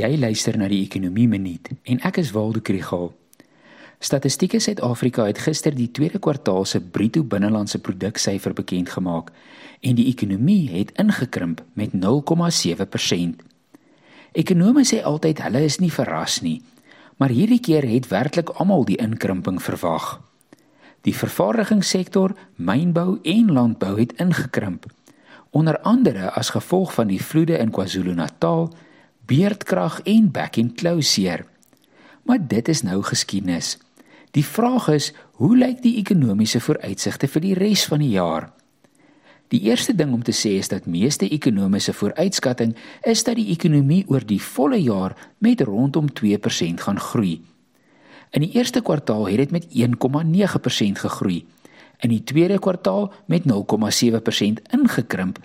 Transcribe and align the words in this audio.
Jy 0.00 0.16
luister 0.16 0.56
na 0.56 0.64
die 0.70 0.80
Ekonomie 0.80 1.26
Minuut 1.28 1.66
en 1.84 1.98
ek 2.08 2.22
is 2.22 2.30
Waldo 2.32 2.62
Krugel. 2.64 3.10
Statistieke 4.00 4.56
Suid-Afrika 4.62 5.26
het 5.28 5.42
gister 5.44 5.74
die 5.76 5.90
tweede 5.92 6.16
kwartaal 6.22 6.64
se 6.64 6.80
bruto 6.80 7.20
binnelandse 7.20 7.82
produksyfer 7.84 8.54
bekend 8.56 8.88
gemaak 8.94 9.28
en 9.84 9.98
die 9.98 10.06
ekonomie 10.08 10.70
het 10.72 10.94
ingekrimp 10.96 11.60
met 11.76 11.92
0,7%. 11.92 13.44
Ekonome 14.40 14.86
sê 14.88 15.02
altyd 15.04 15.44
hulle 15.44 15.66
is 15.68 15.80
nie 15.84 15.92
verras 15.92 16.40
nie, 16.40 16.62
maar 17.20 17.36
hierdie 17.36 17.60
keer 17.60 17.84
het 17.84 18.08
werklik 18.08 18.56
almal 18.56 18.88
die 18.88 18.96
inkrimping 19.04 19.60
verwag. 19.60 20.14
Die 21.04 21.16
vervaardigingssektor, 21.16 22.38
mynbou 22.56 23.18
en 23.20 23.52
landbou 23.52 23.98
het 24.00 24.16
ingekrimp, 24.16 24.86
onder 25.50 25.76
andere 25.84 26.30
as 26.32 26.56
gevolg 26.56 26.94
van 26.96 27.12
die 27.12 27.20
vloede 27.20 27.60
in 27.60 27.74
KwaZulu-Natal 27.74 28.70
beerdkrag 29.30 30.00
en 30.10 30.30
back 30.34 30.58
and 30.58 30.74
closure. 30.74 31.44
Maar 32.26 32.42
dit 32.48 32.68
is 32.68 32.82
nou 32.82 33.02
geskiedenis. 33.02 33.78
Die 34.34 34.44
vraag 34.46 34.88
is, 34.88 35.12
hoe 35.38 35.56
lyk 35.56 35.82
die 35.82 35.96
ekonomiese 36.02 36.60
vooruitsigte 36.62 37.30
vir 37.30 37.44
die 37.46 37.54
res 37.58 37.84
van 37.90 38.02
die 38.02 38.14
jaar? 38.14 38.50
Die 39.50 39.62
eerste 39.66 39.94
ding 39.98 40.12
om 40.14 40.22
te 40.22 40.34
sê 40.34 40.54
is 40.60 40.70
dat 40.70 40.86
meeste 40.86 41.26
ekonomiese 41.26 41.92
vooruitskatting 41.94 42.76
is 43.02 43.24
dat 43.26 43.38
die 43.38 43.48
ekonomie 43.50 44.04
oor 44.06 44.22
die 44.26 44.38
volle 44.42 44.78
jaar 44.78 45.16
met 45.42 45.64
rondom 45.66 46.06
2% 46.20 46.84
gaan 46.86 47.00
groei. 47.02 47.40
In 48.30 48.46
die 48.46 48.52
eerste 48.54 48.82
kwartaal 48.86 49.26
het 49.26 49.42
dit 49.42 49.50
met 49.50 49.66
1,9% 49.74 51.02
gegroei. 51.02 51.40
In 52.00 52.14
die 52.14 52.22
tweede 52.22 52.58
kwartaal 52.62 53.10
met 53.26 53.42
0,7% 53.50 54.62
ingekrimp 54.70 55.42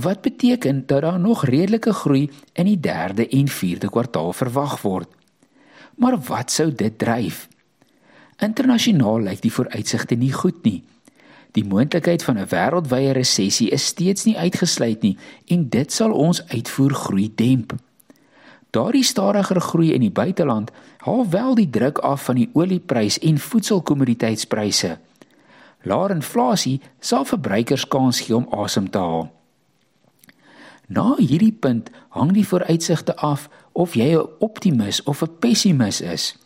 wat 0.00 0.20
beteken 0.20 0.86
dat 0.86 1.02
daar 1.02 1.20
nog 1.20 1.44
redelike 1.44 1.92
groei 1.92 2.30
in 2.52 2.64
die 2.64 2.80
derde 2.80 3.28
en 3.28 3.48
vierde 3.48 3.90
kwartaal 3.90 4.32
verwag 4.32 4.82
word. 4.82 5.08
Maar 5.96 6.18
wat 6.18 6.50
sou 6.50 6.72
dit 6.74 6.98
dryf? 6.98 7.48
Internasionaal 8.38 9.20
lyk 9.20 9.42
die 9.42 9.52
vooruitsigte 9.52 10.14
nie 10.14 10.32
goed 10.32 10.62
nie. 10.62 10.82
Die 11.52 11.64
moontlikheid 11.64 12.22
van 12.22 12.38
'n 12.38 12.46
wêreldwye 12.48 13.12
resessie 13.12 13.70
is 13.70 13.84
steeds 13.84 14.24
nie 14.24 14.38
uitgesluit 14.38 15.02
nie 15.02 15.16
en 15.46 15.68
dit 15.68 15.92
sal 15.92 16.12
ons 16.12 16.46
uitvoergroei 16.48 17.32
demp. 17.34 17.74
Daardie 18.70 19.04
stadiger 19.04 19.60
groei 19.60 19.92
in 19.92 20.00
die 20.00 20.10
buiteland 20.10 20.70
haal 20.96 21.28
wel 21.30 21.54
die 21.54 21.70
druk 21.70 21.98
af 21.98 22.24
van 22.24 22.34
die 22.34 22.50
olieprys 22.52 23.18
en 23.18 23.38
voedselkommoditeitspryse. 23.38 24.98
Laer 25.82 26.10
inflasie 26.10 26.80
sal 27.00 27.24
verbruikers 27.24 27.88
kans 27.88 28.20
gee 28.20 28.36
om 28.36 28.46
asem 28.50 28.90
te 28.90 28.98
haal. 28.98 29.37
Na 30.88 31.14
hierdie 31.20 31.52
punt 31.52 31.90
hang 32.16 32.30
die 32.32 32.46
vooruitsigte 32.48 33.16
af 33.20 33.48
of 33.72 33.94
jy 33.94 34.16
'n 34.16 34.28
optimis 34.40 35.02
of 35.02 35.22
'n 35.22 35.38
pessimis 35.38 36.00
is. 36.00 36.36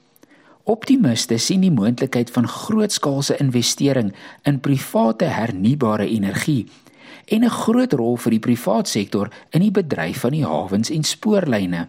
Optimiste 0.65 1.39
sien 1.39 1.61
die 1.61 1.71
moontlikheid 1.71 2.31
van 2.31 2.48
grootskaalse 2.48 3.37
investering 3.37 4.13
in 4.43 4.61
private 4.61 5.25
hernubare 5.25 6.09
energie 6.09 6.67
en 7.25 7.45
'n 7.45 7.51
groot 7.51 7.93
rol 7.93 8.17
vir 8.17 8.31
die 8.31 8.39
private 8.39 8.91
sektor 8.91 9.29
in 9.51 9.61
die 9.61 9.70
bedryf 9.70 10.19
van 10.19 10.31
die 10.31 10.45
hawens 10.45 10.91
en 10.91 11.03
spoorlyne. 11.03 11.89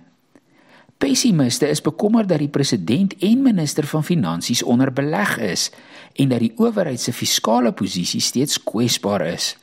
Pessimiste 0.97 1.67
is 1.67 1.81
bekommerd 1.81 2.29
dat 2.29 2.39
die 2.39 2.47
president 2.47 3.15
en 3.19 3.41
minister 3.41 3.83
van 3.87 4.03
finansies 4.03 4.63
onder 4.63 4.93
beleg 4.93 5.37
is 5.37 5.71
en 6.13 6.29
dat 6.29 6.39
die 6.39 6.53
owerheid 6.55 6.99
se 6.99 7.13
fiskale 7.13 7.71
posisie 7.71 8.21
steeds 8.21 8.63
kwesbaar 8.63 9.25
is. 9.25 9.57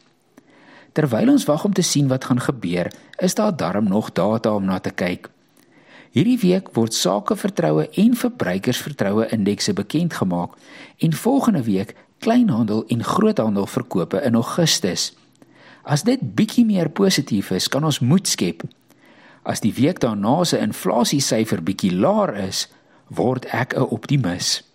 Terwyl 0.93 1.31
ons 1.31 1.45
wag 1.45 1.65
om 1.65 1.73
te 1.73 1.83
sien 1.83 2.09
wat 2.09 2.25
gaan 2.25 2.41
gebeur, 2.41 2.91
is 3.19 3.35
daar 3.35 3.57
darm 3.57 3.89
nog 3.89 4.13
data 4.13 4.55
om 4.55 4.65
na 4.65 4.79
te 4.79 4.91
kyk. 4.91 5.31
Hierdie 6.11 6.39
week 6.43 6.73
word 6.75 6.95
sakevertroue 6.95 7.87
en 8.03 8.17
verbruikersvertroue 8.19 9.29
indekse 9.31 9.73
bekend 9.73 10.17
gemaak 10.19 10.57
en 10.99 11.13
volgende 11.13 11.63
week 11.63 11.95
kleinhandel 12.19 12.85
en 12.87 13.05
groothandel 13.05 13.67
verkope 13.67 14.23
in 14.27 14.35
Augustus. 14.35 15.13
As 15.83 16.03
dit 16.03 16.21
bietjie 16.35 16.67
meer 16.67 16.91
positief 16.91 17.51
is, 17.51 17.69
kan 17.69 17.85
ons 17.85 18.01
moed 18.03 18.27
skep. 18.29 18.67
As 19.43 19.63
die 19.63 19.73
week 19.73 20.03
daarna 20.03 20.43
se 20.45 20.59
inflasiesyfer 20.59 21.63
bietjie 21.63 21.95
laer 21.95 22.35
is, 22.43 22.67
word 23.07 23.47
ek 23.55 23.75
'n 23.77 23.89
optimis. 23.95 24.70